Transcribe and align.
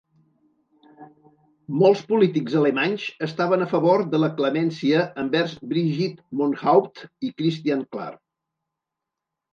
Molts 1.81 2.01
polítics 2.11 2.55
alemanys 2.61 3.05
estaven 3.27 3.65
a 3.65 3.69
favor 3.75 3.99
de 4.15 4.21
la 4.23 4.31
clemència 4.41 5.03
envers 5.25 5.55
Brigitte 5.75 6.39
Mohnhaupt 6.41 7.05
i 7.29 7.31
Christian 7.43 7.85
Klar. 7.95 8.11